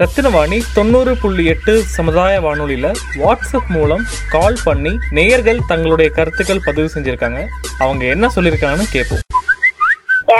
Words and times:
ரத்தினவாணி 0.00 0.58
தொண்ணூறு 0.74 1.16
புள்ளி 1.16 1.44
எட்டு 1.44 1.72
சமுதாய 1.96 2.40
வானொலியில் 2.40 2.86
வாட்ஸ்அப் 3.14 3.68
மூலம் 3.68 4.04
கால் 4.30 4.56
பண்ணி 4.64 4.92
நேயர்கள் 5.10 5.60
தங்களுடைய 5.66 6.10
கருத்துக்கள் 6.10 6.62
பதிவு 6.64 6.90
செஞ்சுருக்காங்க. 6.94 7.40
அவங்க 7.78 8.04
என்ன 8.06 8.30
சொல்லியிருக்காங்கன்னு 8.36 8.86
கேட்போம் 8.92 9.20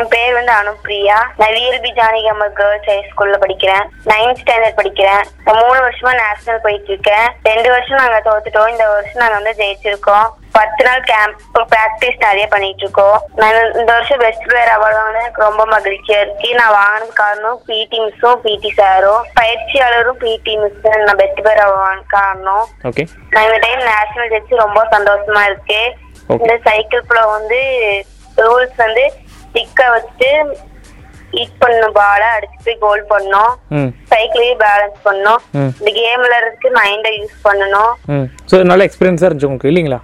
என் 0.02 0.12
பேர் 0.14 0.36
வந்து 0.36 0.52
அனுப்பிரியா 0.60 1.16
நான் 1.38 1.52
விஎல்பி 1.56 1.90
ஜானகி 1.98 2.28
அம்மா 2.30 2.46
கேர்ள்ஸ் 2.58 2.88
ஹை 2.90 2.96
ஸ்கூல்ல 3.10 3.36
படிக்கிறேன். 3.42 3.84
நைன்த் 4.10 4.40
ஸ்டாண்டர்ட் 4.40 4.78
படிக்கிறேன். 4.78 5.22
நான் 5.44 5.58
மூணு 5.60 5.78
வருஷமா 5.84 6.12
நேஷனல் 6.20 6.62
போயிட்டு 6.64 6.90
இருக்கேன் 6.92 7.26
ரெண்டு 7.48 7.68
வருஷம் 7.74 8.00
நாங்க 8.00 8.18
தோத்துட்டோம். 8.28 8.70
இந்த 8.72 8.84
வருஷம் 8.92 9.22
நாங்க 9.22 9.36
வந்து 9.38 9.52
ஜெயிச்சிருக்கோம். 9.60 10.26
பத்து 10.56 10.82
நாள் 10.86 11.06
கேம்ப் 11.10 11.36
ப்ராக்டிஸ் 11.72 12.18
நிறைய 12.24 12.46
பண்ணிட்டு 12.54 12.84
இருக்கோம் 12.84 13.18
நான் 13.40 13.58
இந்த 13.80 13.90
வருஷம் 13.96 14.22
பெஸ்ட் 14.24 14.46
பிளேயர் 14.48 14.74
அவார்டு 14.76 14.98
வாங்கினது 15.00 15.24
எனக்கு 15.24 15.46
ரொம்ப 15.48 15.66
மகிழ்ச்சியா 15.74 16.18
இருக்கு. 16.24 16.50
நான் 16.60 16.76
வாங்கினது 16.78 17.14
காரணம் 17.22 17.60
பிடி 17.68 18.00
மிஸ்ஸும் 18.04 18.42
பிடி 18.46 18.72
சாரும் 18.80 19.24
பயிற்சியாளரும் 19.40 20.20
பிடி 20.24 20.54
மிஸ் 20.62 20.80
நான் 21.06 21.20
பெஸ்ட் 21.22 21.42
பிளேயர் 21.44 21.64
அவார்டு 21.66 22.06
காரணம். 22.16 22.64
நான் 23.34 23.46
இந்த 23.48 23.60
டைம் 23.66 23.88
நேஷனல் 23.92 24.32
ஜெயிச்சு 24.34 24.64
ரொம்ப 24.66 24.82
சந்தோஷமா 24.96 25.44
இருக்கு. 25.50 25.82
இந்த 26.42 26.56
சைக்கிள் 26.68 27.08
ப்ளோ 27.10 27.24
வந்து 27.36 27.60
ரூல்ஸ் 28.44 28.78
வந்து 28.86 29.02
ஸ்டிக்க 29.52 29.80
வச்சுட்டு 29.94 30.30
ஹிட் 31.36 31.60
பண்ணும் 31.60 31.94
பால 31.98 32.22
அடிச்சு 32.36 32.58
போய் 32.64 32.76
கோல் 32.82 33.02
பண்ணணும் 33.12 33.52
ம். 33.76 33.90
சைக்கிளையும் 34.10 34.58
பேலன்ஸ் 34.62 34.98
பண்ணணும். 35.06 35.40
ம். 35.60 35.70
இந்த 35.78 35.90
கேம்ல 35.98 36.34
இருக்கு 36.42 36.68
மைண்டை 36.76 37.12
யூஸ் 37.18 37.36
பண்ணணும். 37.46 37.92
ம். 38.14 38.26
ஸோ 38.50 38.58
நல்ல 38.70 38.86
எக்ஸ்பீரியன்ஸாக 38.88 39.28
இருந்துச்சு 39.28 39.48
உங்களுக்கு 39.50 39.70
இல்லைங்களா? 39.72 40.00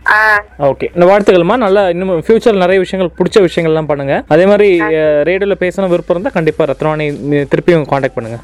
ஓகே 0.70 0.88
இந்த 0.94 1.06
வாழ்த்துக்கள்மா 1.10 1.56
நல்லா 1.64 1.82
இன்னும் 1.94 2.14
ஃபியூச்சர் 2.28 2.62
நிறைய 2.64 2.80
விஷயங்கள் 2.84 3.14
பிடிச்ச 3.18 3.42
விஷயங்கள்லாம் 3.48 3.90
பண்ணுங்க. 3.92 4.16
அதே 4.36 4.46
மாதிரி 4.52 4.70
ரேடியோவில் 5.30 5.62
பேசணும் 5.64 5.92
விருப்பம் 5.94 6.16
இருந்தால் 6.16 6.36
கண்டிப்பாக 6.38 6.70
ரத்னவாணி 6.72 7.08
திருப்பியும் 7.52 7.88
காண்டாக்ட் 7.92 8.18
பண்ணுங்க. 8.18 8.40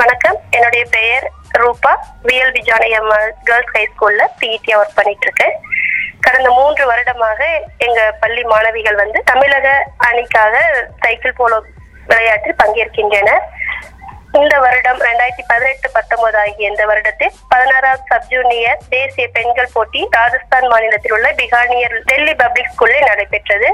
வணக்கம். 0.00 0.38
என்னுடைய 0.58 0.84
பெயர் 0.96 1.26
ரூபா. 1.62 1.90
விஎல்பி 2.28 2.62
ஜானகி 2.68 2.96
அம்மா 3.00 3.18
கேர்ள்ஸ் 3.48 3.74
ஹை 3.78 3.84
ஸ்கூல்ல 3.92 4.22
பிஇடியா 4.40 4.76
ஒர்க் 4.82 4.98
பண்ணிட்டு 5.00 5.26
இருக்கேன். 5.28 5.54
கடந்த 6.26 6.48
மூன்று 6.58 6.84
வருடமாக 6.90 7.40
எங்க 7.86 8.00
பள்ளி 8.22 8.42
மாணவிகள் 8.52 9.00
வந்து 9.02 9.18
தமிழக 9.30 9.68
அணிக்காக 10.08 10.54
சைக்கிள் 11.04 11.38
போலோ 11.40 11.58
விளையாட்டில் 12.10 12.60
பங்கேற்கின்றனர் 12.62 13.44
இந்த 14.40 14.54
வருடம் 14.64 15.00
ரெண்டாயிரத்தி 15.06 15.42
பதினெட்டு 15.48 15.88
பத்தொன்பது 15.96 16.36
ஆகிய 16.42 16.70
இந்த 16.72 16.84
வருடத்தில் 16.90 17.34
பதினாறாவது 17.52 18.04
சப் 18.10 18.28
ஜூனியர் 18.30 18.78
தேசிய 18.94 19.26
பெண்கள் 19.34 19.72
போட்டி 19.74 20.00
ராஜஸ்தான் 20.18 20.66
மாநிலத்தில் 20.72 21.14
உள்ள 21.16 21.28
பிகானியர் 21.40 21.96
டெல்லி 22.10 22.34
பப்ளிக் 22.42 22.70
ஸ்கூலில் 22.74 23.08
நடைபெற்றது. 23.10 23.68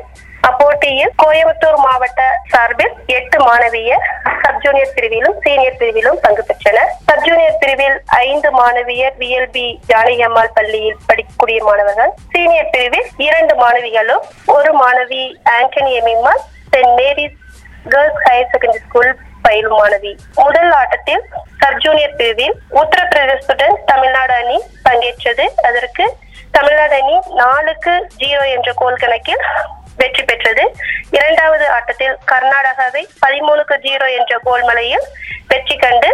அப்போட்டியில் 0.48 1.12
கோயம்புத்தூர் 1.22 1.78
மாவட்ட 1.84 2.22
சார்பில் 2.52 2.94
எட்டு 3.18 3.38
மாணவியர் 3.46 4.04
சப் 4.42 4.60
ஜூனியர் 4.64 4.92
பிரிவிலும் 4.96 5.38
சீனியர் 5.44 5.78
பிரிவிலும் 5.80 6.20
பங்கு 6.24 6.44
பெற்றனர். 6.50 6.77
பிரிவில் 7.88 8.16
ஐந்து 8.28 8.48
மாணவியர் 8.58 9.14
விஎல்பி 9.20 9.66
ஜானகியம்மாள் 9.90 10.54
பள்ளியில் 10.56 10.98
படிக்கக்கூடிய 11.08 11.58
மாணவர்கள். 11.68 12.12
சீனியர் 12.32 12.70
பிரிவில் 12.74 13.08
இரண்டு 13.26 13.54
மாணவிகளும் 13.62 14.24
ஒரு 14.54 14.70
மாணவி 14.80 15.22
Antony 15.56 15.92
Emimal 16.00 16.42
Saint 16.72 16.92
Mary's 16.98 17.38
Girls 17.92 18.20
Higher 18.26 18.50
Secondary 18.52 18.82
School 18.86 19.12
பயிலும் 19.46 19.78
மாணவி. 19.80 20.12
முதல் 20.44 20.72
ஆட்டத்தில் 20.80 21.24
சப் 21.62 21.80
ஜூனியர் 21.84 22.16
பிரிவில் 22.20 22.56
உத்தரப்பிரதேசத்துடன் 22.82 23.76
தமிழ்நாடு 23.92 24.34
அணி 24.42 24.58
பங்கேற்றது. 24.88 25.46
அதற்கு 25.68 26.06
தமிழ்நாடு 26.58 26.96
அணி 27.00 27.16
நாலுக்கு 27.42 27.94
ஜீரோ 28.22 28.44
என்ற 28.56 28.68
கோல் 28.82 29.02
கணக்கில் 29.04 29.44
வெற்றி 30.00 30.22
பெற்றது. 30.26 30.64
இரண்டாவது 31.16 31.64
ஆட்டத்தில் 31.76 32.18
கர்நாடகாவை 32.32 33.02
பதிமூணுக்கு 33.24 33.76
ஜீரோ 33.86 34.06
என்ற 34.18 34.34
கோல் 34.46 34.66
மலையில் 34.68 35.06
வெற்றி 35.50 35.76
கண்டு 35.82 36.07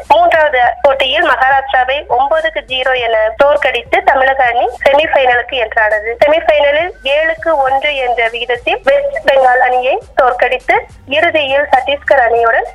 மூன்றாவது 0.54 0.82
போட்டியில் 0.84 1.26
மகாராஷ்டிராவை 1.30 1.96
ஒன்பதுக்கு 2.16 2.60
ஜீரோ 2.72 2.92
என 3.06 3.16
தோற்கடித்து 3.40 3.96
தமிழக 4.10 4.40
அணி 4.52 4.66
செமிபைனலுக்கு 4.84 5.56
என்றானது. 5.64 6.10
செமிபைனலில் 6.22 6.92
ஏழுக்கு 7.16 7.50
ஒன்று 7.66 7.90
என்ற 8.06 8.28
விகிதத்தில் 8.34 8.80
வெஸ்ட் 8.88 9.20
பெங்கால் 9.28 9.66
அணியை 9.68 9.96
தோற்கடித்து 10.20 10.76
இறுதியில் 11.16 11.68
சத்தீஸ்கர் 11.74 12.24
அணியுடன் 12.28 12.70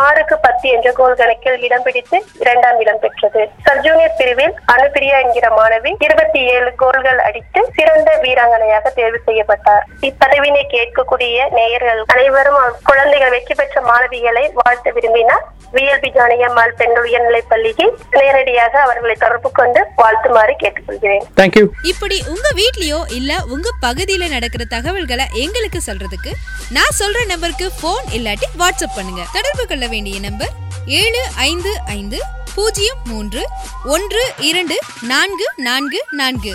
ஆறுக்கு 0.00 0.36
பத்து 0.42 0.66
என்ற 0.74 0.88
கோல் 0.98 1.16
கணக்கில் 1.20 1.62
இடம் 1.66 1.84
பிடித்து 1.86 2.16
இரண்டாம் 2.42 2.76
இடம் 2.82 3.00
பெற்றது. 3.04 3.40
சப் 3.64 3.80
ஜூனியர் 3.84 4.14
பிரிவில் 4.18 4.54
அனுப்பிரியா 4.74 5.16
என்கிற 5.24 5.46
மாணவி 5.56 5.92
இருபத்தி 6.06 6.40
ஏழு 6.52 6.70
கோல்கள் 6.82 7.20
அடித்து 7.28 7.60
சிறந்த 7.76 8.10
வீராங்கனையாக 8.24 8.92
தேர்வு 8.98 9.20
செய்யப்பட்டார். 9.28 9.86
இப்பதவினை 10.08 10.62
கேட்கக்கூடிய 10.74 11.48
நேயர்கள் 11.58 12.02
அனைவரும் 12.14 12.60
குழந்தைகள் 12.90 13.34
வெற்றி 13.36 13.56
பெற்ற 13.60 13.82
மாணவிகளை 13.90 14.44
வாழ்த்த 14.60 14.92
விரும்பினார் 14.98 15.44
விஎல்பி 15.74 16.08
ஜானகியம்மாள் 16.14 16.72
பெண்கள் 16.76 17.04
உயர்நிலைப் 17.04 17.48
பள்ளிக்கு 17.48 17.84
நேரடியாக 18.10 18.80
அவர்களை 18.80 19.14
தொடர்பு 19.14 19.50
கொண்டு 19.50 19.80
வாழ்த்துமாறு 19.96 20.54
கேட்டுக்கொள்கிறேன். 20.62 21.24
தேங்க்யூ 21.36 21.64
இப்படி 21.82 22.16
உங்க 22.28 22.48
வீட்லயோ 22.56 23.00
இல்ல 23.18 23.44
உங்க 23.44 23.68
பகுதியில 23.82 24.28
நடக்கிற 24.28 24.64
தகவல்களை 24.64 25.26
எங்களுக்கு 25.32 25.82
சொல்றதுக்கு 25.86 26.32
நான் 26.70 26.96
சொல்ற 26.98 27.26
நம்பருக்கு 27.26 27.68
ஃபோன் 27.78 28.04
இல்லாட்டி 28.16 28.48
வாட்ஸ்அப் 28.58 28.96
பண்ணுங்க. 28.96 29.22
தொடர்பு 29.32 29.66
கொள்ள 29.66 29.86
வேண்டிய 29.86 30.20
நம்பர் 30.20 30.52
ஏழு 30.86 31.22
ஐந்து 31.34 31.72
ஐந்து 31.98 32.20
பூஜ்ஜியம் 32.54 33.00
மூன்று 33.04 33.42
ஒன்று 33.84 34.22
இரண்டு 34.38 34.76
நான்கு 35.02 35.46
நான்கு 35.56 36.00
நான்கு 36.10 36.54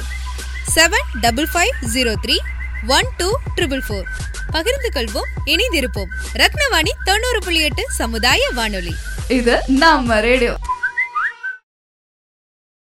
seven 0.76 1.10
double 1.22 1.50
five 1.54 1.74
zero 1.94 2.14
three 2.26 2.38
one 2.88 3.10
two 3.18 3.30
triple 3.56 3.84
four 3.88 4.08
பகிர்ந்து 4.56 4.90
கொள்வோம் 4.94 5.30
இணைந்திருப்போம். 5.46 6.08
ரத்னவாணி 6.34 6.90
தொண்ணூறு 7.04 7.40
புள்ளி 7.40 7.60
எட்டு 7.60 7.92
சமுதாய 7.92 8.50
வானொலி. 8.56 8.96
இது 9.28 9.62
நம்ம 9.68 10.20
ரேடியோ. 10.20 10.58